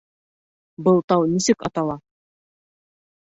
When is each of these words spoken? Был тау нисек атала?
Был 0.87 0.97
тау 1.11 1.27
нисек 1.33 1.67
атала? 1.69 1.99